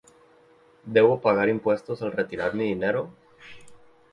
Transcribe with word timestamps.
¿Debo 0.83 1.21
pagar 1.21 1.47
impuestos 1.47 2.01
al 2.01 2.11
retirar 2.13 2.55
mi 2.55 2.63
dinero? 2.63 3.13